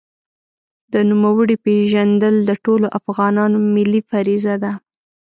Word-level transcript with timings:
د 0.93 0.95
نوموړي 1.09 1.55
پېژندل 1.65 2.35
د 2.49 2.51
ټولو 2.65 2.87
افغانانو 2.99 3.57
ملي 3.75 4.01
فریضه 4.09 4.55
ده. 4.63 4.71